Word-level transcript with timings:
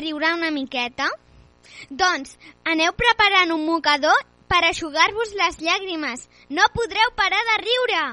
riure 0.00 0.32
una 0.38 0.50
miqueta? 0.54 1.08
Doncs 1.90 2.36
aneu 2.72 2.94
preparant 3.02 3.52
un 3.54 3.66
mocador 3.66 4.24
per 4.48 4.62
aixugar-vos 4.64 5.34
les 5.40 5.60
llàgrimes. 5.60 6.24
No 6.48 6.64
podreu 6.74 7.12
parar 7.16 7.42
de 7.50 7.56
riure! 7.66 8.04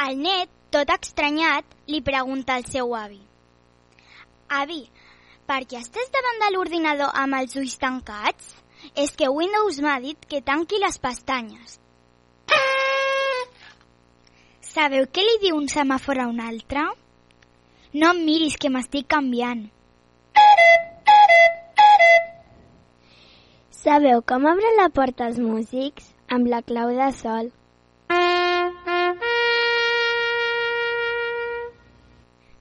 El 0.00 0.16
net, 0.16 0.48
tot 0.74 0.90
estranyat, 0.94 1.66
li 1.90 2.00
pregunta 2.00 2.54
al 2.56 2.64
seu 2.70 2.94
avi. 2.96 3.20
Avi, 4.60 4.80
per 5.50 5.60
què 5.66 5.82
estàs 5.82 6.08
davant 6.14 6.40
de 6.44 6.48
l'ordinador 6.54 7.12
amb 7.22 7.36
els 7.40 7.58
ulls 7.60 7.76
tancats? 7.82 8.54
És 8.96 9.12
que 9.18 9.28
Windows 9.28 9.82
m'ha 9.84 9.98
dit 10.00 10.24
que 10.30 10.40
tanqui 10.46 10.80
les 10.80 10.96
pestanyes. 11.02 11.79
Sabeu 14.70 15.08
què 15.10 15.22
li 15.26 15.38
diu 15.42 15.56
un 15.58 15.64
semàfor 15.66 16.20
a 16.22 16.28
un 16.30 16.36
altre? 16.38 16.84
No 18.00 18.10
em 18.14 18.20
miris, 18.22 18.54
que 18.54 18.70
m'estic 18.70 19.08
canviant. 19.10 19.64
Sabeu 23.80 24.22
com 24.22 24.46
obren 24.46 24.78
la 24.78 24.86
porta 24.94 25.26
els 25.26 25.40
músics? 25.42 26.12
Amb 26.30 26.46
la 26.52 26.62
clau 26.62 26.94
de 26.94 27.10
sol. 27.18 27.50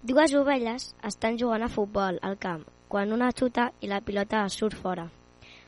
Dues 0.01 0.33
ovelles 0.41 0.89
estan 1.13 1.37
jugant 1.37 1.61
a 1.61 1.69
futbol 1.69 2.17
al 2.25 2.41
camp 2.41 2.65
quan 2.89 3.13
una 3.13 3.29
xuta 3.37 3.69
i 3.85 3.93
la 3.93 4.01
pilota 4.01 4.47
surt 4.49 4.73
fora. 4.73 5.05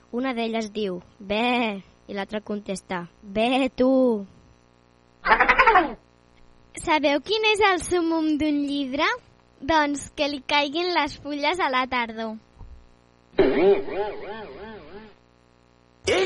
Una 0.09 0.33
d'elles 0.33 0.73
diu, 0.73 1.03
bé, 1.19 1.83
i 2.09 2.17
l'altra 2.17 2.41
contesta, 2.41 3.05
bé, 3.21 3.69
tu. 3.69 3.91
Sabeu 6.81 7.19
quin 7.21 7.43
és 7.45 7.59
el 7.67 7.81
sumum 7.85 8.27
d'un 8.41 8.55
llibre? 8.65 9.05
Doncs 9.71 10.07
que 10.17 10.25
li 10.31 10.39
caiguin 10.53 10.87
les 10.95 11.17
fulles 11.21 11.59
a 11.61 11.67
la 11.69 11.83
tardor. 11.91 12.31
Hi 16.09 16.21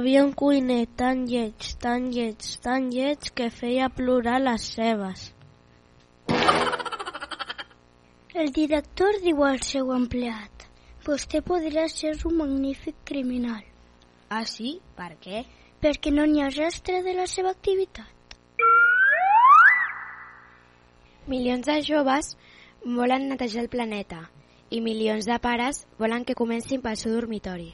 havia 0.00 0.24
un 0.24 0.32
cuiner 0.32 0.86
tan 0.96 1.26
lleig, 1.28 1.74
tan 1.78 2.08
lleig, 2.12 2.40
tan 2.64 2.88
lleig 2.88 3.30
que 3.36 3.50
feia 3.52 3.90
plorar 3.92 4.38
les 4.40 4.64
cebes. 4.74 5.26
El 8.32 8.52
director 8.56 9.18
diu 9.20 9.42
al 9.44 9.60
seu 9.66 9.90
empleat 9.92 10.64
Vostè 11.04 11.40
podrà 11.44 11.88
ser 11.90 12.12
un 12.28 12.36
magnífic 12.38 12.96
criminal 13.04 13.64
Ah, 14.30 14.44
sí? 14.46 14.78
Per 14.96 15.10
què? 15.20 15.44
perquè 15.80 16.12
no 16.12 16.26
n'hi 16.28 16.42
ha 16.44 16.50
rastre 16.52 17.00
de 17.02 17.14
la 17.16 17.26
seva 17.26 17.50
activitat. 17.56 18.36
Milions 21.26 21.66
de 21.66 21.78
joves 21.86 22.34
volen 22.84 23.28
netejar 23.32 23.64
el 23.64 23.72
planeta 23.72 24.26
i 24.70 24.80
milions 24.84 25.28
de 25.28 25.38
pares 25.40 25.86
volen 25.98 26.24
que 26.28 26.36
comencin 26.36 26.84
pel 26.84 27.00
seu 27.00 27.16
dormitori. 27.16 27.72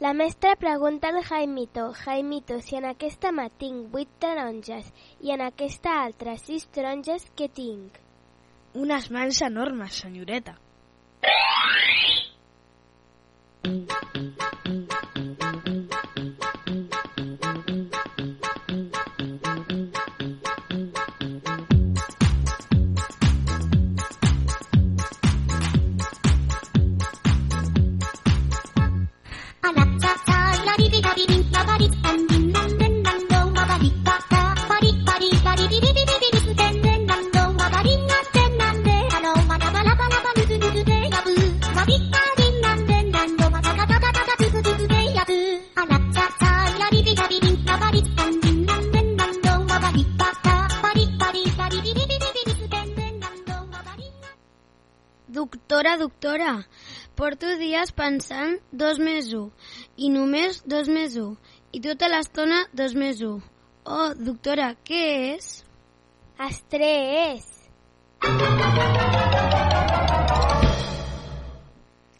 La 0.00 0.12
mestra 0.12 0.54
pregunta 0.56 1.08
al 1.08 1.24
Jaimito, 1.24 1.92
Jaimito, 1.92 2.60
si 2.62 2.76
en 2.78 2.84
aquesta 2.86 3.32
mà 3.34 3.48
tinc 3.58 3.90
vuit 3.90 4.08
taronges 4.22 4.86
i 5.26 5.34
en 5.34 5.42
aquesta 5.42 5.96
altra 6.04 6.36
sis 6.38 6.68
taronges, 6.70 7.26
què 7.34 7.50
tinc? 7.50 7.98
Unes 8.78 9.10
mans 9.10 9.42
enormes, 9.42 9.98
senyoreta. 10.04 10.54
Doctora, 13.66 14.57
doctora, 55.98 56.54
porto 57.18 57.50
dies 57.60 57.92
pensant 57.92 58.56
dos 58.72 59.00
més 59.02 59.32
un 59.36 59.50
i 59.96 60.10
només 60.14 60.62
dos 60.64 60.88
més 60.88 61.18
un 61.20 61.34
i 61.72 61.82
tota 61.84 62.08
l'estona 62.08 62.64
dos 62.72 62.94
més 62.94 63.20
un. 63.26 63.42
Oh, 63.84 64.14
doctora, 64.14 64.72
què 64.84 65.02
és? 65.34 65.50
Estrès. 66.48 67.46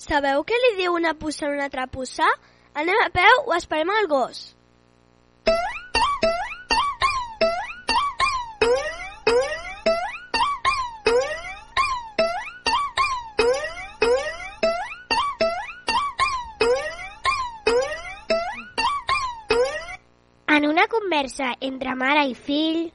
Sabeu 0.08 0.44
què 0.48 0.58
li 0.64 0.76
diu 0.78 0.94
una 0.96 1.14
puça 1.14 1.46
a 1.46 1.52
una 1.52 1.68
altra 1.68 1.86
puça? 1.86 2.28
Anem 2.74 3.02
a 3.04 3.10
peu 3.14 3.50
o 3.50 3.56
esperem 3.56 3.90
el 4.00 4.08
gos? 4.08 4.57
conversa 21.28 21.56
entre 21.60 21.94
mare 21.94 22.28
i 22.28 22.34
fill. 22.34 22.90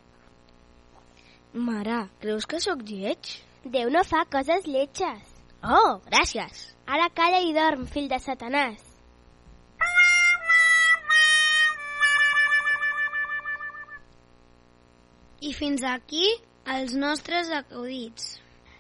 Mare, 1.53 2.09
creus 2.19 2.45
que 2.45 2.59
sóc 2.59 2.81
lleig? 2.81 3.19
Déu 3.63 3.89
no 3.89 4.03
fa 4.03 4.25
coses 4.25 4.65
lletges. 4.65 5.21
Oh, 5.62 6.01
gràcies. 6.09 6.74
Ara 6.88 7.09
calla 7.13 7.39
i 7.39 7.53
dorm, 7.53 7.85
fill 7.85 8.09
de 8.09 8.18
Satanàs. 8.19 8.81
I 15.41 15.53
fins 15.53 15.83
aquí 15.83 16.25
els 16.65 16.95
nostres 16.95 17.51
acudits. 17.51 18.39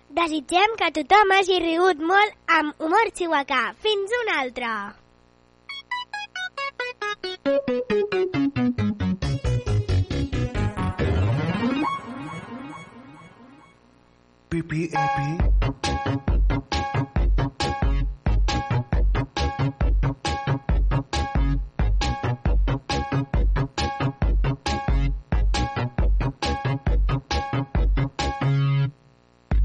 Desitgem 0.09 0.75
que 0.79 0.91
tothom 0.97 1.37
hagi 1.37 1.59
rigut 1.59 2.01
molt 2.01 2.33
amb 2.47 2.73
humor 2.79 3.13
xihuacà. 3.13 3.73
Fins 3.83 4.11
una 4.23 4.41
altra! 4.41 5.02
PPAP. 14.53 14.93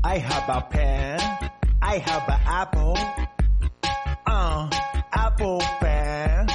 I 0.03 0.17
have 0.17 0.49
a 0.49 0.63
pen. 0.71 1.21
I 1.83 1.99
have 1.99 2.23
an 2.27 2.41
apple. 2.47 2.97
Uh, 4.27 4.71
apple 5.13 5.61
pen. 5.81 6.47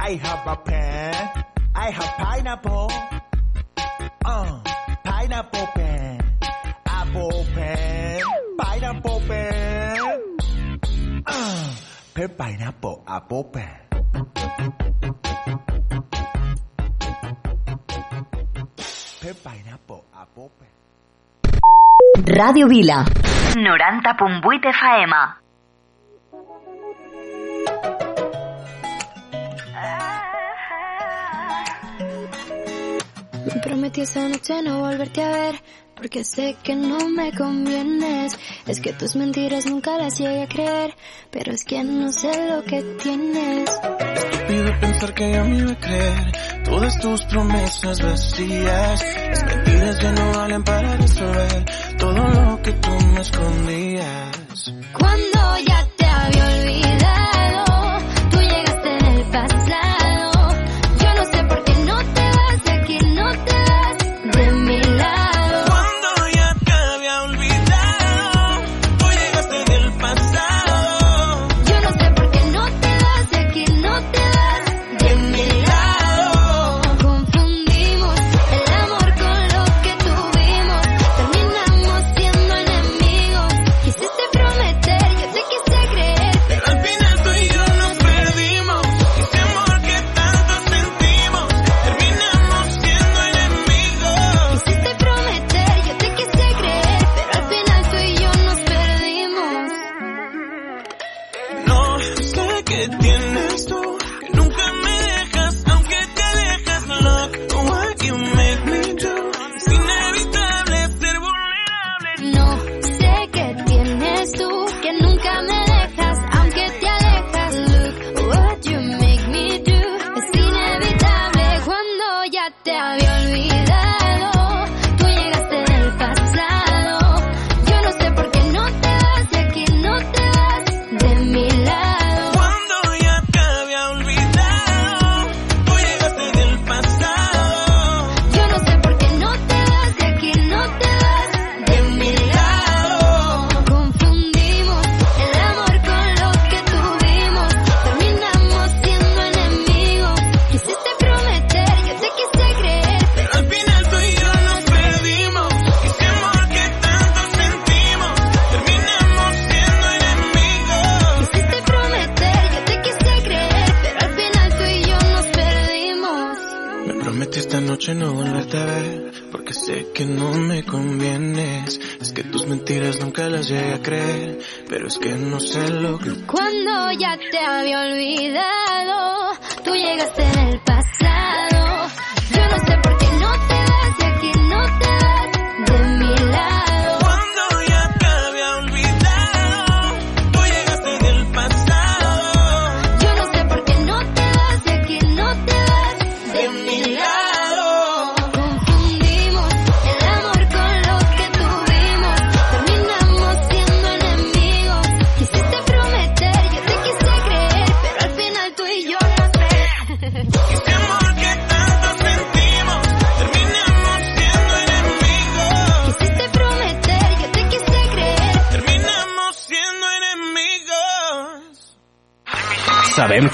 I 0.00 0.14
have 0.14 0.46
a 0.46 0.56
pen. 0.56 1.44
I 1.74 1.90
have 1.90 2.16
pineapple. 2.16 2.90
Uh, 4.24 4.60
pineapple 5.04 5.66
pen. 5.74 5.85
pineapple 12.36 13.02
apple 13.06 13.44
pie. 13.44 13.86
pineapple. 19.42 20.02
Radio 22.26 22.68
Vila 22.68 23.04
90.8 23.54 24.72
faema. 24.72 25.40
Me 33.46 33.60
prometí 33.62 34.02
esa 34.02 34.28
noche 34.28 34.62
no 34.62 34.80
volverte 34.80 35.22
a 35.22 35.28
ver 35.30 35.54
porque 35.96 36.24
sé 36.24 36.56
que 36.62 36.76
no 36.76 37.08
me 37.08 37.32
convienes. 37.32 38.38
Es 38.66 38.80
que 38.80 38.92
tus 38.92 39.16
mentiras 39.16 39.66
nunca 39.66 39.96
las 39.98 40.18
llegué 40.18 40.42
a 40.42 40.48
creer, 40.48 40.94
pero 41.30 41.52
es 41.52 41.64
que 41.64 41.82
no 41.82 42.12
sé 42.12 42.48
lo 42.48 42.62
que 42.64 42.82
tienes. 43.02 43.70
Estúpido 44.14 44.80
pensar 44.80 45.14
que 45.14 45.32
ya 45.32 45.44
me 45.44 45.58
iba 45.58 45.72
a 45.72 45.80
creer 45.80 46.32
todas 46.64 47.00
tus 47.00 47.24
promesas 47.24 48.02
vacías. 48.02 49.04
Las 49.30 49.44
mentiras 49.44 49.98
ya 50.00 50.12
no 50.12 50.32
valen 50.32 50.64
para 50.64 50.96
resolver 50.96 51.64
todo 51.98 52.28
lo 52.28 52.62
que 52.62 52.72
tú 52.72 52.90
me 53.14 53.20
escondías. 53.20 54.72
Cuando 54.92 55.58
ya 55.66 55.95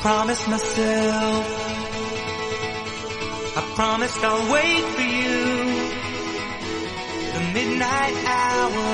Promised 0.00 0.48
myself. 0.48 1.44
I 3.56 3.62
promised 3.74 4.18
I'll 4.22 4.52
wait 4.52 4.84
for 4.94 5.02
you. 5.02 5.38
The 7.34 7.40
midnight 7.56 8.16
hour. 8.38 8.88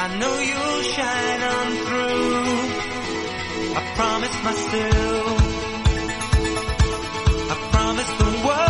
I 0.00 0.06
know 0.20 0.34
you'll 0.48 0.82
shine 0.94 1.42
on 1.56 1.70
through. 1.86 2.48
I 3.76 3.82
promised 3.98 4.40
myself. 4.48 5.38
I 7.52 7.56
promised 7.72 8.18
the 8.18 8.30
world 8.46 8.67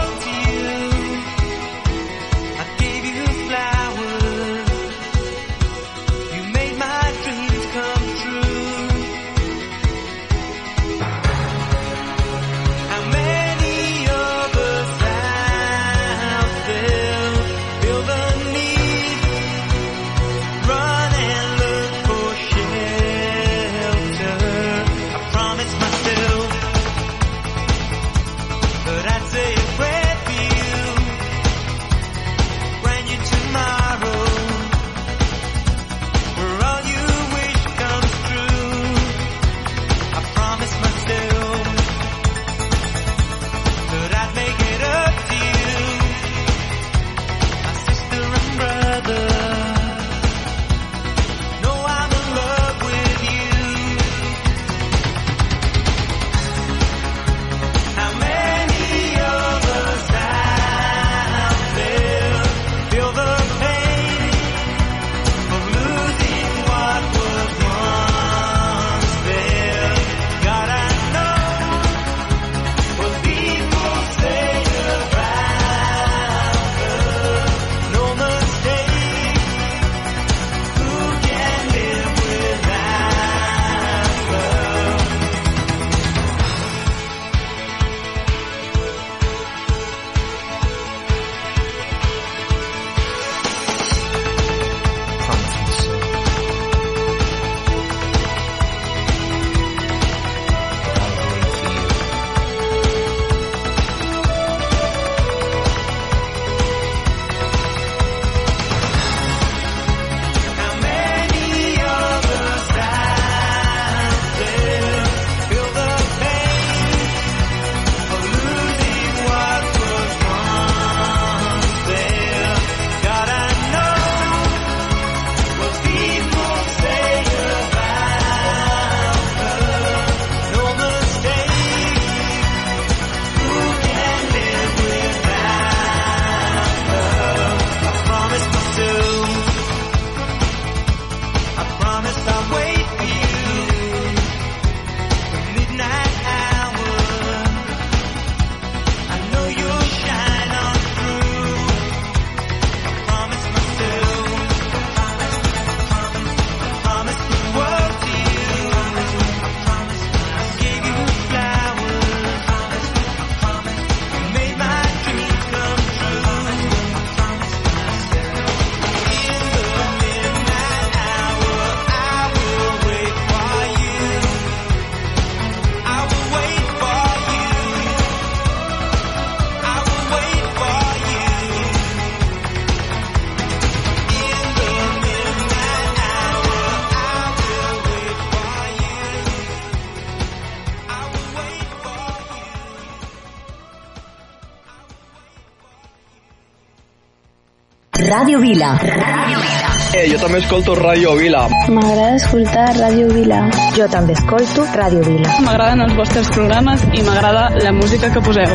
Ràdio 198.09 198.39
Vila. 198.41 198.69
Ràdio 198.81 199.39
Vila. 199.45 199.71
Eh, 199.99 200.05
jo 200.09 200.19
també 200.23 200.39
escolto 200.41 200.75
Ràdio 200.79 201.15
Vila. 201.19 201.43
M'agrada 201.75 202.15
escoltar 202.17 202.67
Ràdio 202.79 203.09
Vila. 203.13 203.41
Jo 203.77 203.89
també 203.93 204.15
escolto 204.17 204.65
Ràdio 204.77 205.03
Vila. 205.05 205.35
M'agraden 205.45 205.83
els 205.85 205.97
vostres 205.99 206.31
programes 206.33 206.85
i 206.95 207.03
m'agrada 207.05 207.49
la 207.65 207.73
música 207.77 208.09
que 208.15 208.23
poseu. 208.25 208.55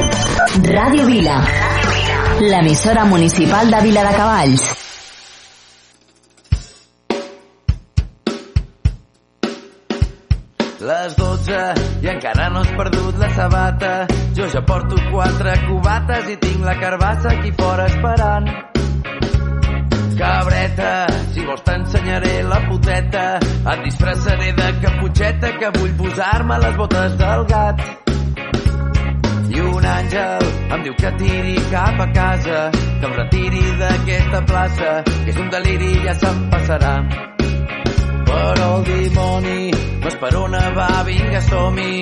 Ràdio 0.69 1.05
Vila. 1.09 1.37
L'emissora 2.41 3.05
municipal 3.05 3.69
de 3.69 3.83
Vila 3.85 4.07
de 4.07 4.15
Cavalls. 4.17 4.65
Les 10.83 11.15
12 11.15 11.63
i 12.01 12.11
encara 12.11 12.49
no 12.49 12.65
has 12.65 12.75
perdut 12.81 13.21
la 13.21 13.29
sabata. 13.37 13.95
Jo 14.35 14.49
ja 14.49 14.65
porto 14.65 14.99
quatre 15.11 15.55
cubates 15.69 16.29
i 16.33 16.37
tinc 16.41 16.65
la 16.65 16.79
carbassa 16.81 17.37
aquí 17.37 17.53
fora 17.59 17.85
esperant. 17.91 18.62
T'ensenyaré 22.23 22.43
la 22.43 22.59
puteta. 22.67 23.39
Et 23.39 23.83
disfressaré 23.83 24.51
de 24.53 24.71
caputxeta 24.81 25.51
que 25.57 25.69
vull 25.79 25.93
posar-me 25.93 26.57
les 26.59 26.75
botes 26.75 27.17
del 27.17 27.45
gat. 27.45 27.81
I 29.53 29.59
un 29.61 29.85
àngel 29.85 30.45
em 30.73 30.83
diu 30.83 30.95
que 30.97 31.11
tiri 31.17 31.55
cap 31.71 31.99
a 31.99 32.07
casa, 32.11 32.71
que 32.73 33.05
em 33.05 33.13
retiri 33.13 33.65
d'aquesta 33.79 34.41
plaça, 34.45 35.03
que 35.05 35.29
és 35.29 35.37
un 35.37 35.49
deliri 35.49 35.91
i 35.93 36.01
ja 36.05 36.15
se'm 36.15 36.49
passarà. 36.49 36.95
Però 38.25 38.69
el 38.77 38.83
dimoni 38.87 39.71
m'esperona, 40.03 40.63
va, 40.77 41.03
vinga, 41.05 41.41
som-hi. 41.49 41.93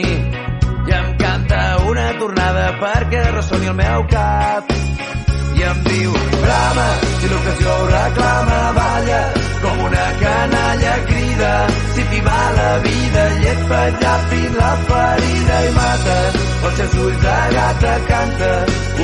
I 0.88 0.94
em 0.98 1.12
canta 1.18 1.62
una 1.90 2.08
tornada 2.20 2.72
perquè 2.80 3.26
ressoni 3.36 3.68
el 3.68 3.76
meu 3.76 4.08
cap. 4.16 4.72
I 5.60 5.68
em 5.68 5.84
diu, 5.92 6.18
brama, 6.42 6.90
si 7.20 7.30
l'ocasió 7.30 7.78
reclama, 7.92 8.60
balla, 8.80 9.22
canalla 10.42 10.94
crida, 11.06 11.68
si 11.94 12.04
t'hi 12.10 12.22
va 12.28 12.40
la 12.58 12.72
vida, 12.86 13.26
llet 13.44 13.62
petjà 13.70 14.14
fins 14.32 14.58
la 14.62 14.72
ferida 14.88 15.60
i 15.68 15.72
mata, 15.78 16.18
els 16.70 16.82
seus 16.82 16.98
ulls 17.04 17.22
de 17.28 17.38
gata 17.58 17.94
canta, 18.10 18.52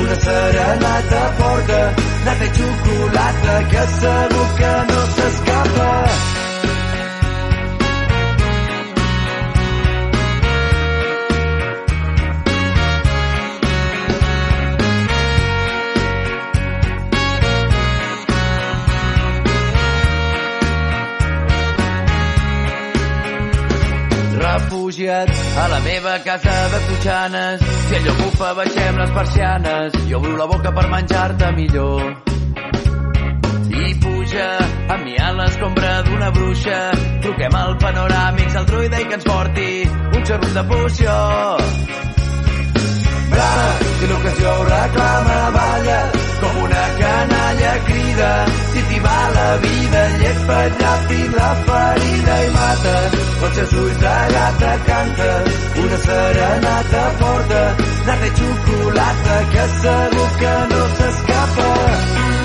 una 0.02 0.18
serenata 0.26 1.22
porta, 1.38 1.80
nata 2.26 2.50
i 2.50 2.52
xocolata, 2.58 3.56
que 3.72 3.88
segur 4.02 4.50
que 4.60 4.76
no 4.92 5.08
s'escapa. 5.16 6.47
Refugiat 25.08 25.30
a 25.56 25.68
la 25.68 25.80
meva 25.80 26.18
casa 26.22 26.68
de 26.68 26.78
Totxanes. 26.86 27.60
Si 27.88 27.94
allò 27.94 28.14
bufa, 28.14 28.54
baixem 28.54 28.96
les 28.98 29.10
persianes 29.10 29.92
i 30.08 30.14
obro 30.14 30.36
la 30.36 30.46
boca 30.46 30.72
per 30.72 30.88
menjar-te 30.88 31.52
millor. 31.52 32.02
I 33.68 33.94
puja 34.02 34.48
amb 34.88 35.04
mi 35.04 35.16
a 35.16 35.32
l'escombra 35.32 36.02
d'una 36.02 36.30
bruixa. 36.30 36.78
Truquem 37.22 37.54
al 37.54 37.76
panoràmics, 37.78 38.56
al 38.56 38.66
druida 38.66 39.00
i 39.00 39.08
que 39.08 39.14
ens 39.14 39.24
porti 39.24 39.70
un 39.88 40.24
xorro 40.24 40.52
de 40.54 40.64
poció. 40.72 41.18
Brama, 43.32 43.68
si 43.98 44.06
l'ocasió 44.06 44.56
reclama, 44.64 45.38
balla, 45.56 46.00
com 46.40 46.62
una 46.62 46.84
canalla 46.98 47.72
crida. 47.88 48.30
Si 48.72 48.82
t'hi 48.88 48.98
va 49.06 49.18
la 49.36 49.48
vida, 49.64 50.02
llet 50.22 50.40
petjà 50.50 50.92
fins 51.10 51.36
la 51.38 51.50
ferida 51.68 52.38
i 52.46 52.50
mata. 52.56 52.96
Els 53.48 53.54
seus 53.60 53.76
ulls 53.82 54.00
de 54.02 54.16
gata 54.34 54.72
canta, 54.88 55.30
una 55.84 56.00
serenata 56.06 57.04
porta, 57.22 57.62
nata 58.10 58.32
i 58.32 58.34
xocolata, 58.40 59.38
que 59.54 59.70
segur 59.78 60.28
que 60.42 60.58
no 60.74 60.82
s'escapa. 60.98 62.37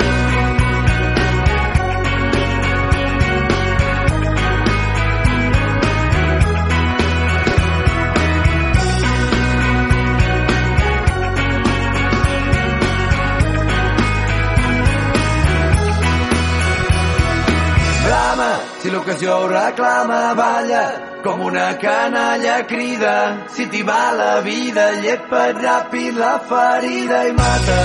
Si 18.83 18.89
l'ocasió 18.89 19.33
ho 19.39 19.47
reclama, 19.47 20.33
balla, 20.35 20.83
com 21.23 21.39
una 21.49 21.67
canalla 21.77 22.55
crida. 22.65 23.13
Si 23.55 23.65
t'hi 23.71 23.81
va 23.89 24.11
la 24.17 24.41
vida, 24.47 24.83
llet 25.03 25.23
per 25.29 25.53
ràpid 25.55 26.19
la 26.19 26.33
ferida 26.49 27.21
i 27.29 27.31
mata. 27.37 27.77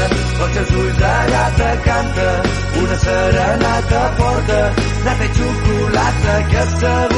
Els 0.42 0.56
seus 0.56 0.74
ulls 0.80 0.98
de 0.98 1.14
gata 1.30 1.70
canta, 1.86 2.28
una 2.82 2.98
serenata 3.04 4.02
porta, 4.18 4.60
nata 5.06 5.28
i 5.28 5.32
xocolata, 5.38 6.36
que 6.50 6.66
segur 6.74 7.17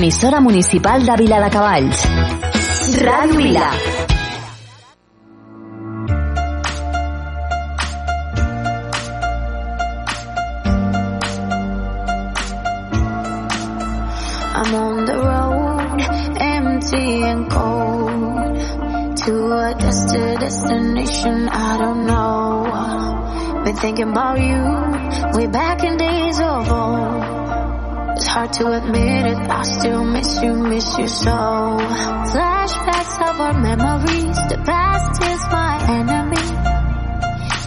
emissora 0.00 0.40
municipal 0.40 1.04
de 1.04 1.14
Vila 1.14 1.38
de 1.40 1.50
Cavalls. 1.50 2.08
Vila. 3.36 3.70
I'm 14.54 14.74
on 14.74 15.04
the 15.04 15.16
road, 15.18 16.00
empty 16.40 17.22
and 17.22 17.50
cold, 17.50 18.56
to 19.18 19.34
a 19.52 19.74
destination 20.40 21.46
I 21.50 21.76
don't 21.76 22.06
know. 22.06 23.64
Been 23.64 23.76
thinking 23.76 24.08
about 24.08 24.40
you, 24.40 24.64
way 25.34 25.46
back 25.46 25.84
in 25.84 25.98
the 25.98 26.09
hard 28.40 28.52
to 28.54 28.72
admit 28.72 29.26
it. 29.26 29.36
I 29.36 29.62
still 29.62 30.04
miss 30.04 30.42
you, 30.42 30.54
miss 30.54 30.98
you 30.98 31.08
so. 31.08 31.36
Flashbacks 32.32 33.16
of 33.28 33.40
our 33.46 33.56
memories, 33.60 34.36
the 34.52 34.58
past 34.64 35.22
is 35.32 35.42
my 35.58 35.74
enemy. 35.98 36.46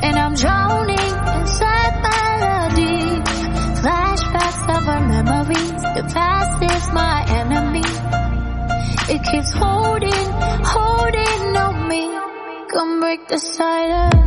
And 0.06 0.16
I'm 0.18 0.34
drowning 0.34 1.14
inside 1.40 1.94
melody. 2.10 2.98
Flashbacks 3.84 4.64
of 4.76 4.84
our 4.94 5.04
memories, 5.16 5.82
the 5.98 6.06
past 6.12 6.58
is 6.74 6.84
my 6.92 7.18
enemy. 7.42 7.88
It 9.14 9.22
keeps 9.30 9.52
holding, 9.52 10.26
holding 10.76 11.58
on 11.66 11.88
me. 11.88 12.04
Come 12.74 13.00
break 13.00 13.28
the 13.28 13.38
silence. 13.38 14.23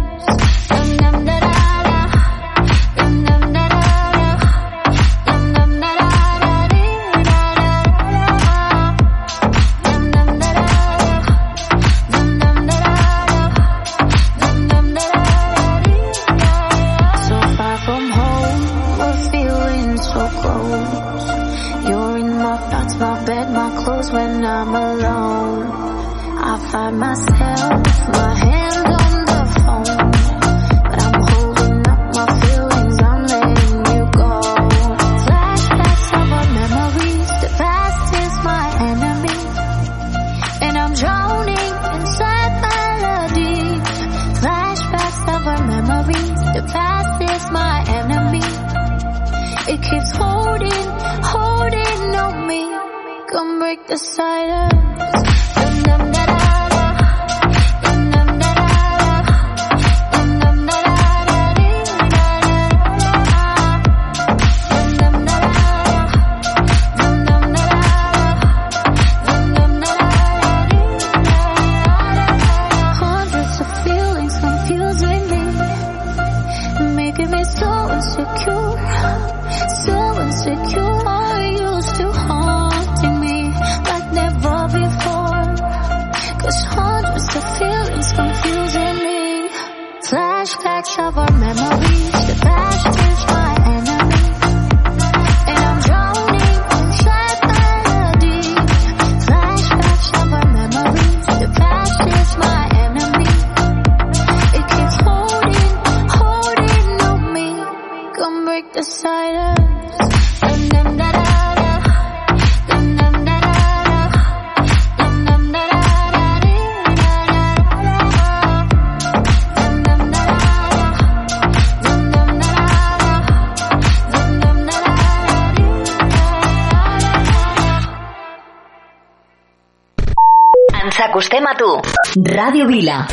Vila. 132.76 133.08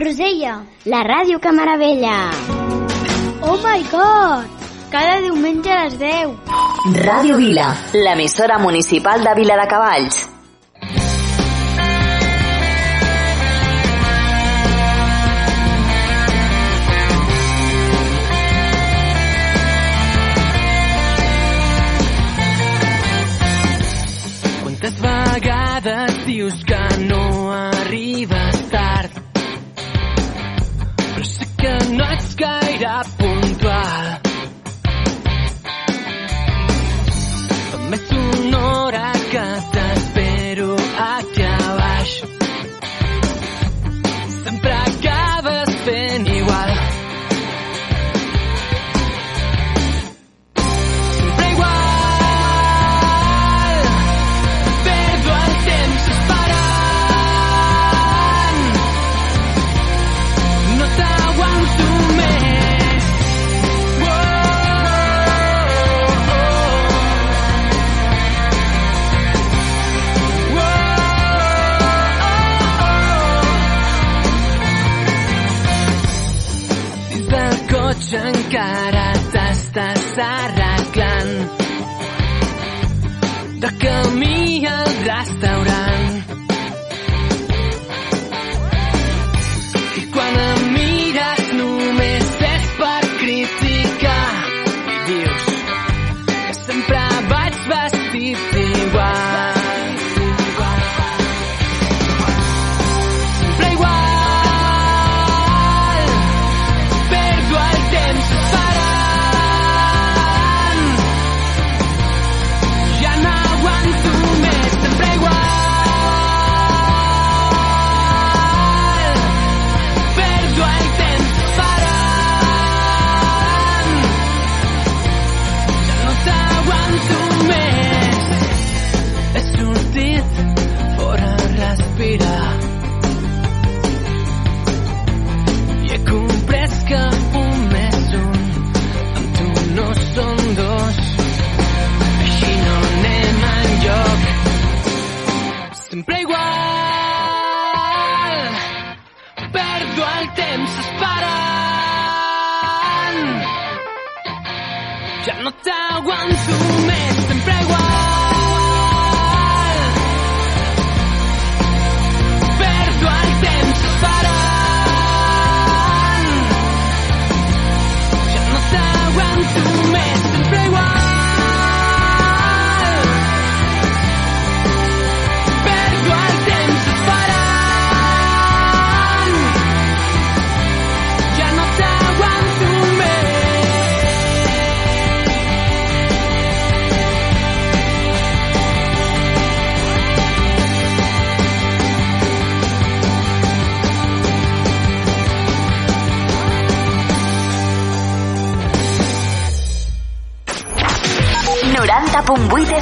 Rosella, 0.00 0.62
la 0.86 1.02
ràdio 1.04 1.38
que 1.44 1.50
meravella. 1.52 2.30
Oh 3.44 3.56
my 3.60 3.82
god! 3.92 4.46
Cada 4.90 5.18
diumenge 5.20 5.70
a 5.70 5.84
les 5.84 5.98
10. 6.00 6.30
Ràdio 7.04 7.36
Vila, 7.36 7.66
l'emissora 7.92 8.56
municipal 8.58 9.22
de 9.22 9.34
Vila 9.36 9.58
de 9.60 9.66
Cavalls. 9.68 10.22
Quantes 24.62 24.96
vegades 25.04 26.24
dius 26.24 26.64
que 26.64 26.79
I 33.00 33.04
pull 33.16 33.39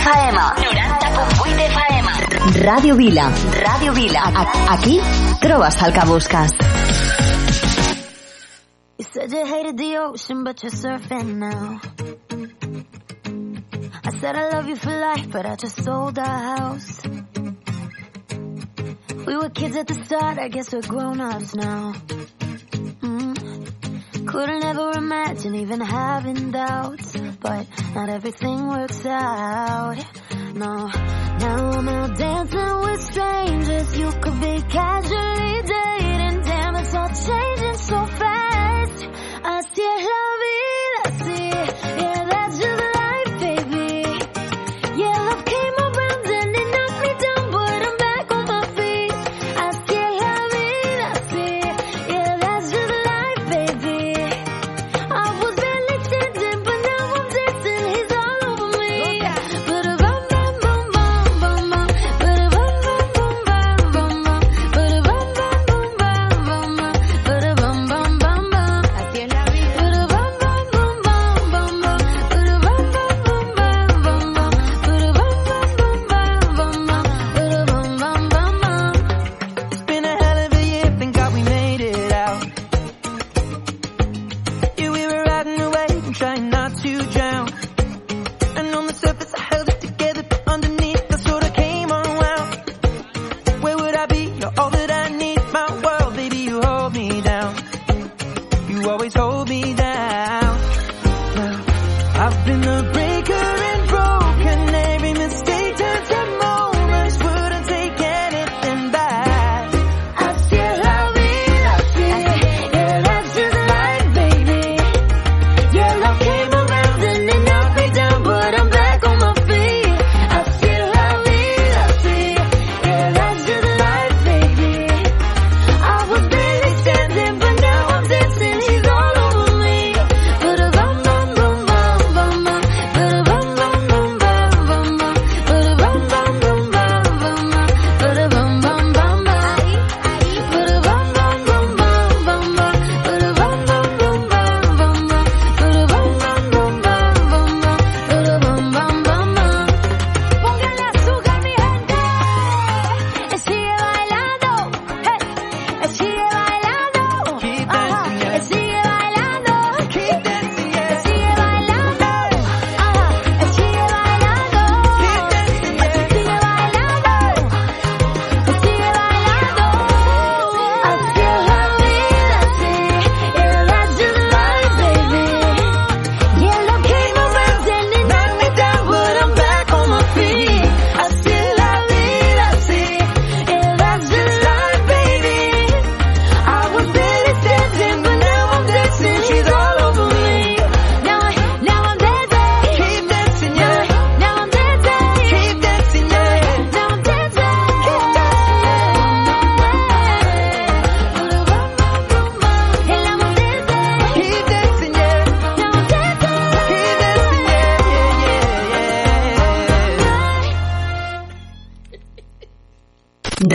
FM. 0.08 0.36
90.8 0.36 1.68
FM. 1.74 2.06
Ràdio 2.64 2.94
Vila. 2.96 3.26
Ràdio 3.64 3.92
Vila. 3.92 4.22
A 4.40 4.72
aquí 4.74 5.00
trobes 5.40 5.82
el 5.82 5.92
que 5.92 6.04
busques. 6.06 6.52
You 8.98 9.04
said 9.12 9.32
you 9.32 9.44
hated 9.44 9.76
the 9.76 9.98
ocean, 9.98 10.44
but 10.44 10.62
you're 10.62 10.72
surfing 10.72 11.36
now. 11.36 11.80
I 14.04 14.10
said 14.20 14.34
I 14.36 14.48
love 14.48 14.66
you 14.68 14.76
for 14.76 14.90
life, 14.90 15.30
but 15.30 15.44
I 15.44 15.56
just 15.56 15.84
sold 15.84 16.18
our 16.18 16.56
house. 16.56 17.02
We 19.26 19.36
were 19.36 19.50
kids 19.50 19.76
at 19.76 19.86
the 19.88 19.94
start, 20.06 20.38
I 20.38 20.48
guess 20.48 20.72
we're 20.72 20.88
grown-ups 20.88 21.54
now. 21.54 21.92
Mm. 23.02 24.26
Couldn't 24.26 24.64
ever 24.64 24.92
imagine 24.96 25.54
even 25.54 25.80
having 25.80 26.50
doubts 26.50 27.17
but 27.40 27.66
not 27.94 28.08
everything 28.08 28.68
works 28.68 29.04
out. 29.06 29.96
No, 30.54 30.86
now 30.86 31.70
I'm 31.70 31.88
out 31.88 32.16
dancing 32.18 32.80
with 32.80 33.02
strangers. 33.02 33.98
You 33.98 34.10
could 34.20 34.40
be 34.40 34.62
casually 34.68 35.62
dating. 35.62 36.42
Damn, 36.42 36.76
it's 36.76 36.94
all 36.94 37.08
changing 37.08 37.76
so 37.76 38.06
fast. 38.06 38.47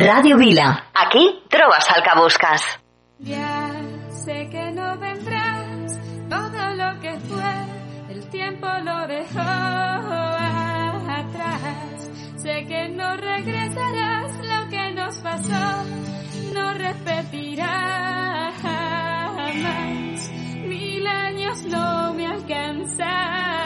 Radio 0.06 0.36
Vila. 0.38 0.88
Aquí 0.94 1.44
trovas 1.50 1.90
al 1.90 2.04
que 2.04 2.10
buscas. 2.20 2.62
Ya 3.20 3.72
sé 4.26 4.50
que 4.50 4.72
no 4.72 4.98
vendrás 4.98 5.98
todo 6.30 6.76
lo 6.76 7.00
que 7.00 7.18
fue, 7.22 7.54
el 8.10 8.30
tiempo 8.30 8.68
lo 8.84 9.08
dejó 9.08 9.40
atrás. 11.10 12.10
Sé 12.36 12.66
que 12.68 12.90
no 12.90 13.16
regresarás 13.16 14.38
lo 14.46 14.70
que 14.70 14.92
nos 14.92 15.18
pasó, 15.20 15.84
no 16.54 16.74
repetirás 16.74 18.56
jamás. 18.62 20.30
Mil 20.68 21.08
años 21.08 21.64
no 21.64 22.14
me 22.14 22.28
alcanzarán 22.28 23.64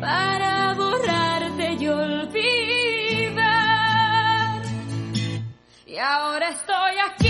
para 0.00 0.74
borrarte 0.74 1.72
y 1.78 1.88
olvidar. 1.88 3.42
Y 5.86 5.98
ahora 5.98 6.48
estoy 6.48 6.98
aquí. 7.08 7.29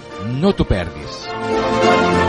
No 0.25 0.53
t'ho 0.53 0.65
perdis. 0.65 2.20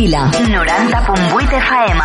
Vila. 0.00 0.30
90.8 0.32 1.56
FM. 1.60 2.00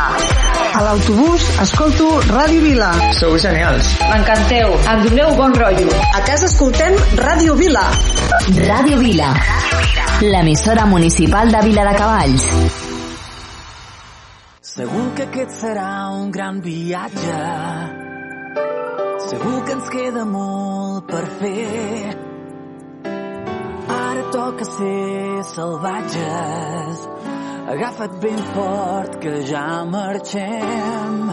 A 0.75 0.79
l'autobús 0.83 1.43
escolto 1.63 2.07
Ràdio 2.27 2.59
Vila. 2.59 2.89
Sou 3.15 3.37
genials. 3.39 3.87
M'encanteu. 4.09 4.73
Em 4.91 5.03
doneu 5.05 5.29
bon 5.37 5.53
rotllo. 5.55 5.93
A 6.11 6.19
casa 6.27 6.49
escoltem 6.49 6.97
Ràdio 7.15 7.55
Vila. 7.55 7.85
Ràdio 8.67 8.97
Vila. 8.99 9.29
L'emissora 10.25 10.83
municipal 10.91 11.53
de 11.55 11.61
Vila 11.69 11.85
de 11.87 11.93
Cavalls. 11.95 12.49
Segur 14.73 15.05
que 15.15 15.29
aquest 15.29 15.55
serà 15.61 15.87
un 16.17 16.33
gran 16.35 16.59
viatge. 16.65 17.37
Segur 19.29 19.61
que 19.63 19.77
ens 19.77 19.87
queda 19.95 20.27
molt 20.33 21.07
per 21.13 21.23
fer. 21.39 22.11
Ara 24.01 24.27
toca 24.35 24.67
ser 24.73 25.47
salvatges. 25.55 27.07
Agafa't 27.67 28.21
ben 28.21 28.37
fort 28.53 29.19
que 29.19 29.41
ja 29.49 29.83
marxem. 29.85 31.29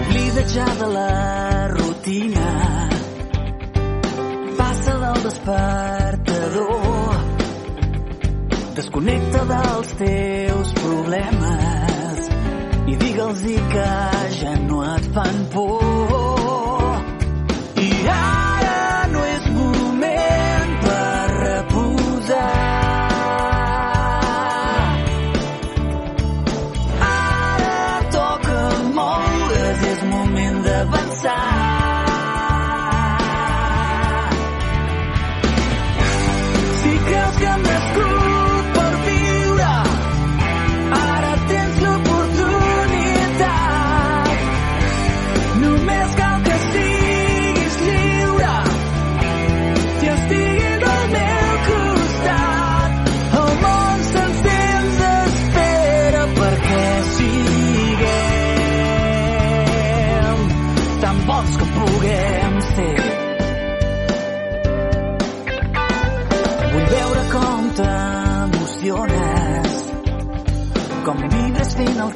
Oblida 0.00 0.42
ja 0.54 0.66
de 0.80 0.88
la 0.96 1.68
rutina. 1.68 2.88
Passa 4.58 4.94
del 5.04 5.22
despertador. 5.22 7.14
Desconnecta 8.74 9.44
dels 9.52 9.94
teus 10.02 10.72
problemes 10.82 12.32
i 12.90 12.96
digue'ls 13.04 13.46
que 13.76 13.92
ja 14.40 14.56
no 14.66 14.82
et 14.96 15.06
fan 15.14 15.46
por. 15.54 16.19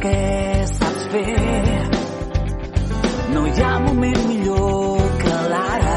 què 0.05 0.67
saps 0.69 1.05
não 1.13 1.23
No 3.35 3.45
hi 3.49 3.55
ha 3.65 3.73
moment 3.87 4.21
millor 4.29 5.09
que 5.23 5.39
l'ara, 5.55 5.97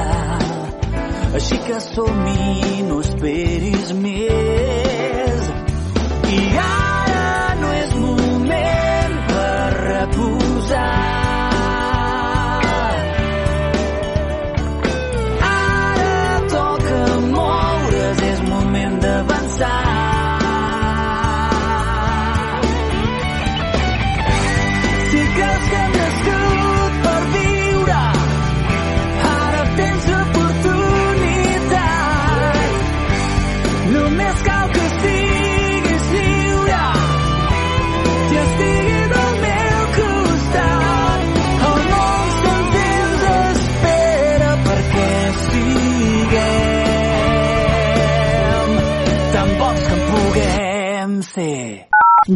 així 1.42 1.60
que 1.68 1.84
som 1.90 2.24
i 2.38 2.82
no 2.88 3.04
esperis 3.04 3.94
més. 4.08 5.54
I 6.40 6.44
ara 6.56 6.77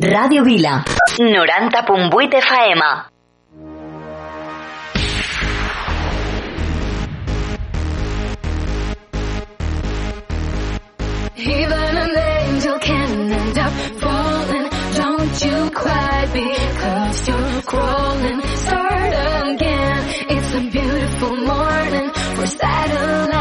Radio 0.03 0.43
Vila, 0.43 0.83
90.8 1.19 2.33
FM. 2.41 2.81
Even 11.37 11.97
an 11.97 12.17
angel 12.17 12.79
can 12.79 13.31
end 13.31 13.57
up 13.59 13.73
falling. 14.01 14.69
Don't 14.95 15.45
you 15.45 15.69
cry 15.69 16.25
because 16.33 17.27
you're 17.27 17.61
crawling. 17.61 18.41
Start 18.41 19.13
again. 19.53 19.99
It's 20.29 20.53
a 20.55 20.61
beautiful 20.71 21.35
morning 21.37 22.11
for 22.35 22.47
satellites. 22.47 23.31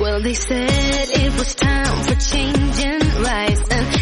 Well, 0.00 0.22
they 0.22 0.34
said 0.34 1.08
it 1.10 1.32
was 1.36 1.54
time 1.56 2.04
for 2.06 2.14
changing 2.14 3.01
rise. 3.22 3.62
And 3.70 4.01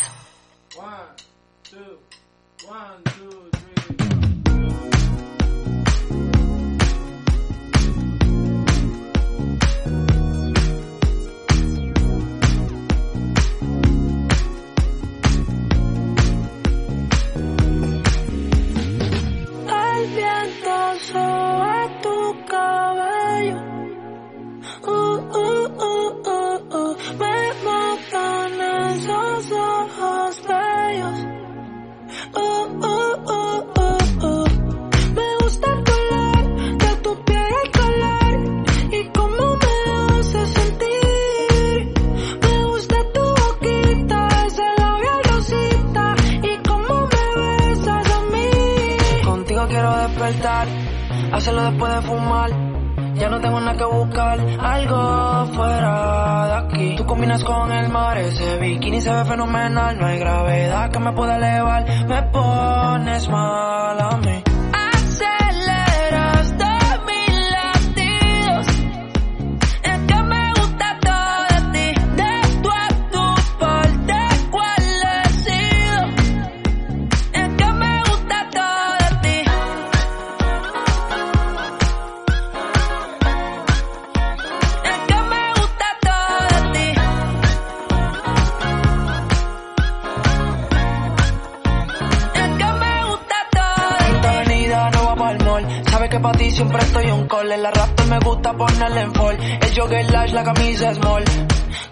Que 96.11 96.19
pa' 96.19 96.31
ti 96.33 96.51
siempre 96.51 96.79
estoy 96.79 97.09
un 97.09 97.27
call. 97.27 97.49
La 97.49 97.71
raptor 97.71 98.07
me 98.07 98.19
gusta 98.19 98.53
ponerle 98.53 99.01
en 99.01 99.13
fall. 99.13 99.37
El 99.39 99.73
jogger 99.75 100.11
large, 100.11 100.33
la 100.33 100.43
camisa 100.43 100.93
small. 100.93 101.23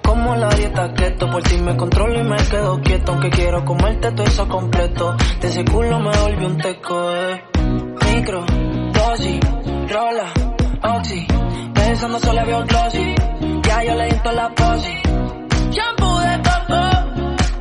Como 0.04 0.36
la 0.36 0.50
dieta 0.50 0.94
keto, 0.94 1.30
por 1.32 1.42
ti 1.44 1.58
me 1.58 1.76
controlo 1.78 2.20
y 2.20 2.24
me 2.24 2.38
quedo 2.38 2.82
quieto. 2.82 3.12
Aunque 3.14 3.30
quiero 3.30 3.64
comerte 3.64 4.12
todo 4.12 4.28
eso 4.28 4.48
completo. 4.48 5.16
De 5.40 5.48
ese 5.48 5.64
culo 5.66 6.00
me 6.00 6.18
volví 6.18 6.46
un 6.46 6.58
teco, 6.58 7.16
eh. 7.16 7.44
Micro, 8.14 8.46
dosis, 8.94 9.40
rola, 9.90 10.28
oxi. 10.84 11.26
Pensando 11.74 12.20
solo 12.20 12.46
veo 12.46 12.64
glossy. 12.66 13.16
Ya 13.64 13.84
yo 13.84 13.96
le 13.96 14.06
di 14.06 14.20
la 14.36 14.50
posi. 14.54 14.96
Shampoo 15.72 16.20
de 16.20 16.36
coco, 16.48 16.82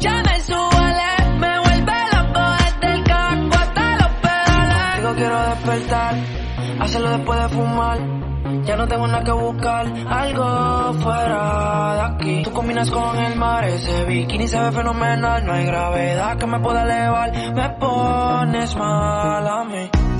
ya 0.01 0.23
me 0.27 0.41
suele, 0.41 1.11
me 1.39 1.59
vuelve 1.61 1.99
loco 2.15 2.41
desde 2.59 2.95
el 2.95 3.05
casco 3.05 3.59
hasta 3.59 3.97
los 3.97 4.13
pedales. 4.23 4.97
Digo 4.97 5.15
quiero 5.15 5.39
despertar, 5.51 6.15
hacerlo 6.89 7.11
después 7.11 7.41
de 7.43 7.49
fumar. 7.51 7.99
Ya 8.65 8.77
no 8.77 8.89
tengo 8.89 9.07
nada 9.07 9.23
que 9.23 9.33
buscar, 9.33 9.87
algo 10.09 10.95
fuera 10.95 11.95
de 11.95 12.01
aquí. 12.01 12.43
Tú 12.43 12.53
combinas 12.53 12.91
con 12.91 13.17
el 13.19 13.37
mar, 13.37 13.65
ese 13.65 14.05
bikini 14.05 14.49
se 14.49 14.59
ve 14.59 14.73
fenomenal. 14.73 15.45
No 15.45 15.53
hay 15.53 15.67
gravedad 15.67 16.39
que 16.39 16.47
me 16.47 16.59
pueda 16.61 16.83
elevar, 16.83 17.33
me 17.55 17.71
pones 17.71 18.75
mal 18.77 19.47
a 19.47 19.65
mí. 19.65 20.18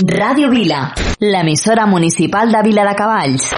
Ràdio 0.00 0.48
Vila, 0.48 0.94
l'emissora 1.20 1.84
municipal 1.86 2.50
de 2.50 2.62
Vila 2.64 2.84
de 2.88 2.94
Cavalls. 2.96 3.50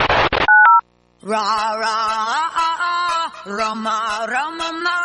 Ra 1.23 1.43
ra 1.81 1.97
ah 2.37 2.51
ah 2.65 2.77
ah, 2.89 3.33
Rama 3.47 4.27
Rama 4.27 4.69
ma 4.83 4.97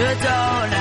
you 0.00 0.06
don't 0.06 0.79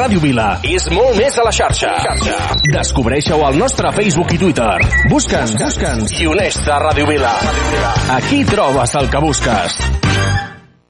Ràdio 0.00 0.20
Vila 0.22 0.46
és 0.64 0.86
molt 0.96 1.18
més 1.18 1.34
a 1.36 1.42
la 1.44 1.50
xarxa. 1.52 1.90
Descobreixeu 2.72 3.42
al 3.44 3.58
nostre 3.60 3.90
Facebook 3.92 4.30
i 4.32 4.38
Twitter. 4.40 4.78
Busca'ns, 5.12 5.52
busca'ns 5.60 6.14
i 6.22 6.28
uneix-te 6.30 6.72
a 6.72 6.78
Ràdio 6.80 7.04
Vila. 7.10 7.32
Aquí 8.14 8.38
trobes 8.48 8.94
el 8.96 9.10
que 9.12 9.20
busques. 9.20 9.76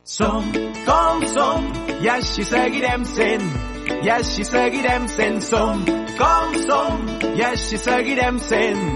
Som 0.06 0.46
com 0.86 1.26
som 1.32 1.66
i 1.98 2.12
així 2.14 2.46
seguirem 2.46 3.08
sent. 3.10 3.48
I 3.98 4.12
així 4.14 4.46
seguirem 4.46 5.08
sent. 5.10 5.42
Som 5.48 5.82
com 6.20 6.54
som 6.68 7.02
i 7.34 7.42
així 7.50 7.82
seguirem 7.82 8.38
sent. 8.46 8.86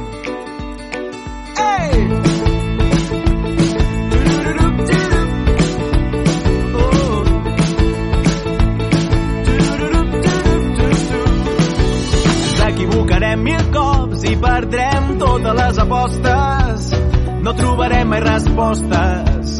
Ei! 1.65 1.99
Ens 2.05 2.34
equivocarem 13.35 13.43
mil 13.43 13.73
cops 13.73 14.25
i 14.25 14.37
perdrem 14.37 15.19
totes 15.19 15.55
les 15.55 15.79
apostes. 15.79 16.91
No 17.43 17.53
trobarem 17.53 18.09
mai 18.09 18.21
respostes, 18.21 19.59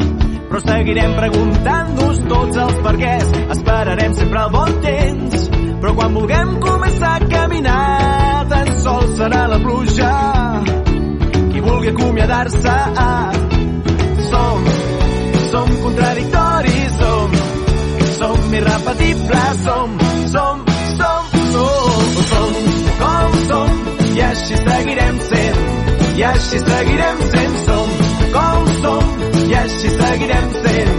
però 0.49 0.59
seguirem 0.63 1.15
preguntant-nos 1.15 2.21
tots 2.29 2.57
els 2.57 2.79
perquès. 2.81 3.31
Esperarem 3.51 4.13
sempre 4.13 4.41
el 4.41 4.51
bon 4.51 4.79
temps, 4.81 5.49
però 5.81 5.93
quan 5.95 6.13
vulguem 6.13 6.55
començar 6.59 7.15
a 7.19 7.27
caminar, 7.27 8.47
tan 8.49 8.71
sols 8.81 9.17
serà 9.19 9.45
la 9.47 9.59
pluja 9.59 10.13
qui 11.51 11.61
vulgui 11.61 11.91
acomiadar-se. 11.93 12.77
Som, 14.25 14.65
som 15.51 15.69
contradictoris, 15.83 16.97
som, 16.97 17.37
som 18.17 18.53
irrepetibles, 18.59 19.63
som, 19.63 20.04
i 24.15 24.21
així 24.23 24.55
seguirem 24.55 25.17
sent, 25.27 25.57
i 26.15 26.21
així 26.23 26.59
seguirem 26.61 27.23
sent, 27.31 27.55
som, 27.65 27.89
com 28.35 28.69
som, 28.83 29.09
i 29.41 29.55
així 29.61 29.89
seguirem 29.95 30.45
sent. 30.53 30.93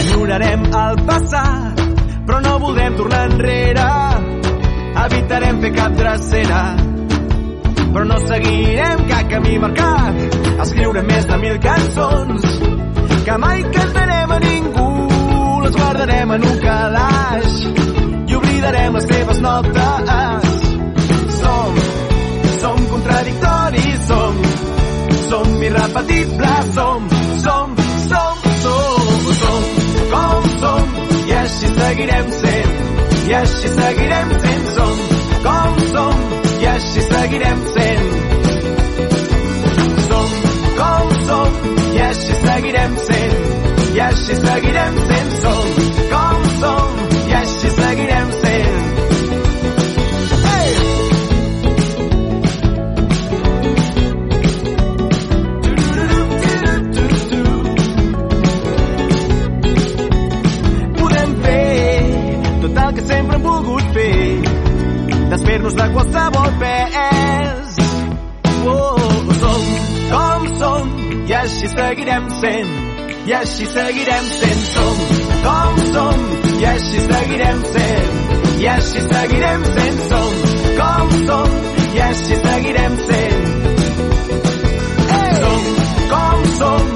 Enyorarem 0.00 0.64
el 0.84 1.02
passat, 1.10 1.84
però 2.24 2.40
no 2.46 2.54
voldrem 2.64 2.96
tornar 3.02 3.22
enrere. 3.28 3.90
Evitarem 5.02 5.60
fer 5.66 5.74
cap 5.76 6.00
drecera, 6.00 6.62
però 7.82 8.06
no 8.08 8.22
seguirem 8.24 9.04
cap 9.12 9.28
camí 9.34 9.60
marcat. 9.66 10.40
Escriurem 10.68 11.12
més 11.12 11.28
de 11.28 11.42
mil 11.44 11.60
cançons 11.68 12.50
que 13.28 13.38
mai 13.44 13.66
cantarem. 13.76 14.12
Les 14.32 14.51
guardarem 15.92 16.30
en 16.30 16.44
un 16.48 16.58
calaix 16.58 17.56
i 18.30 18.34
oblidarem 18.34 18.94
les 18.94 19.06
seves 19.12 19.40
notes. 19.44 20.46
Som, 21.40 21.74
som 22.60 22.78
contradictoris, 22.92 24.06
som, 24.06 24.38
som 25.28 25.62
irrepetibles, 25.62 26.72
som, 26.74 27.08
som, 27.44 27.76
som, 28.08 28.34
som, 28.62 29.12
som, 29.42 29.62
com 30.14 30.48
som, 30.62 30.96
i 31.28 31.36
així 31.42 31.68
seguirem 31.76 32.32
sent, 32.40 32.80
i 33.28 33.36
així 33.42 33.74
seguirem 33.76 34.34
sent, 34.46 34.66
som, 34.78 34.96
com 35.44 35.82
som, 35.92 36.24
i 36.62 36.70
així 36.72 37.04
seguirem 37.10 37.66
sent. 37.76 38.08
Som, 40.08 40.28
com 40.80 41.14
som, 41.28 41.60
i 41.92 42.04
així 42.08 42.40
seguirem 42.46 42.96
sent, 43.10 43.21
i 43.94 44.00
així 44.00 44.34
seguirem 44.40 44.98
sent, 45.08 45.32
som, 45.42 45.66
com 46.12 46.44
som, 46.60 47.00
i 47.28 47.36
així 47.42 47.76
seguirem 47.76 48.32
sent. 48.40 48.82
Desfer-nos 65.32 65.74
de 65.74 65.84
qualsevol 65.94 66.50
pes. 66.60 67.78
Oh, 68.68 68.98
som 69.40 69.62
com 70.10 70.48
som 70.60 70.94
i 71.24 71.36
així 71.40 71.72
seguirem 71.72 72.28
sent 72.42 72.81
i 73.26 73.32
així 73.38 73.66
seguirem 73.70 74.24
sent 74.36 74.62
som 74.68 75.02
com 75.44 75.76
som 75.92 76.24
i 76.60 76.64
així 76.70 77.02
seguirem 77.04 77.60
sent 77.74 78.62
i 78.62 78.66
així 78.72 79.02
seguirem 79.10 79.66
sent 79.76 80.00
som 80.08 80.40
com 80.80 81.12
som 81.28 81.60
i 81.84 82.02
així 82.08 82.40
seguirem 82.46 82.98
sent 83.10 83.70
som 85.38 85.70
com 86.14 86.50
som 86.58 86.91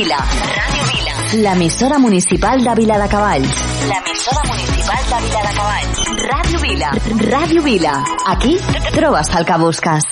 Vila. 0.00 0.16
Ràdio 0.16 0.84
Vila. 0.88 1.14
L'emissora 1.42 1.98
municipal 1.98 2.62
de 2.64 2.74
Vila 2.74 2.96
de 3.02 3.08
Cavalls. 3.12 3.56
L'emissora 3.88 4.44
municipal 4.48 5.02
de 5.10 5.18
Vila 5.24 5.40
de 5.46 5.50
Cavalls. 5.58 5.98
Ràdio 6.30 6.60
Vila. 6.62 6.92
Ràdio 7.32 7.62
Vila. 7.66 7.92
Aquí 8.32 8.54
trobes 8.94 9.28
el 9.36 9.44
que 9.44 9.58
busques. 9.60 10.06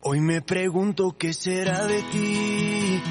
Hoy 0.00 0.20
me 0.20 0.40
pregunto 0.40 1.16
qué 1.18 1.34
será 1.34 1.84
de 1.84 2.00
ti. 2.12 3.02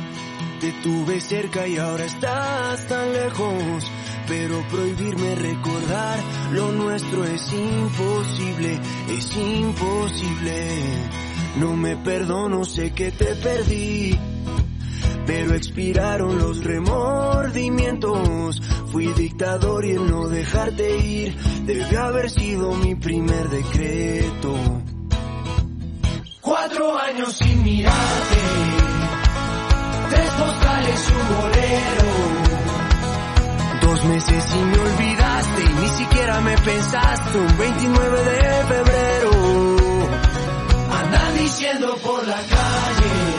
Te 0.59 0.71
tuve 0.81 1.21
cerca 1.21 1.67
y 1.67 1.77
ahora 1.77 2.05
estás 2.05 2.87
tan 2.87 3.13
lejos. 3.13 3.91
Pero 4.27 4.65
prohibirme 4.71 5.35
recordar 5.35 6.17
lo 6.53 6.71
nuestro 6.71 7.23
es 7.23 7.53
imposible, 7.53 8.79
es 9.09 9.37
imposible. 9.37 10.57
No 11.57 11.75
me 11.75 11.95
perdono, 11.97 12.65
sé 12.65 12.93
que 12.93 13.11
te 13.11 13.35
perdí. 13.35 14.38
Pero 15.29 15.53
expiraron 15.53 16.39
los 16.39 16.63
remordimientos. 16.63 18.59
Fui 18.91 19.05
dictador 19.13 19.85
y 19.85 19.91
el 19.91 20.09
no 20.09 20.27
dejarte 20.27 20.97
ir 20.97 21.37
debió 21.67 22.01
haber 22.01 22.31
sido 22.31 22.73
mi 22.73 22.95
primer 22.95 23.47
decreto. 23.47 24.55
Cuatro 26.41 26.97
años 26.97 27.31
sin 27.31 27.63
mirarte, 27.63 28.37
tres 30.09 30.31
postales 30.31 31.09
y 31.09 31.11
un 31.13 31.27
bolero. 31.37 32.09
Dos 33.83 34.05
meses 34.05 34.45
y 34.55 34.63
me 34.65 34.79
olvidaste 34.79 35.61
y 35.61 35.73
ni 35.79 35.89
siquiera 35.89 36.41
me 36.41 36.57
pensaste 36.57 37.37
un 37.37 37.55
29 37.55 38.23
de 38.23 38.65
febrero. 38.65 39.31
Andan 40.91 41.37
diciendo 41.37 41.95
por 42.03 42.27
la 42.27 42.37
calle 42.37 43.38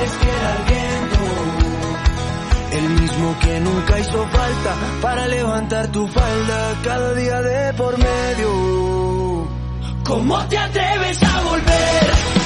al 0.00 0.64
viento. 0.64 1.22
El 2.72 2.88
mismo 3.00 3.36
que 3.40 3.60
nunca 3.60 3.98
hizo 3.98 4.26
falta 4.28 4.74
para 5.02 5.26
levantar 5.26 5.88
tu 5.88 6.06
falda 6.06 6.74
cada 6.84 7.14
día 7.14 7.42
de 7.42 7.72
por 7.74 7.98
medio. 7.98 9.48
¿Cómo 10.04 10.38
te 10.46 10.58
atreves 10.58 11.22
a 11.22 11.42
volver? 11.42 12.37